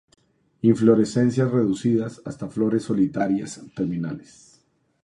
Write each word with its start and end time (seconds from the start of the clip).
Inflorescencias 0.63 1.51
reducidas, 1.51 2.23
hasta 2.25 2.47
flores 2.49 2.81
solitarias, 2.85 3.61
terminales. 3.75 4.59